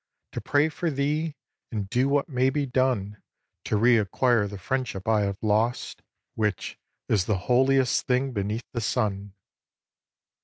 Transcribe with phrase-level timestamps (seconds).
[0.31, 1.35] To pray for thee,
[1.71, 3.21] and do what may be done
[3.65, 6.01] To re acquire the friendship I have lost,
[6.33, 9.35] Which is the holiest thing beneath the sun.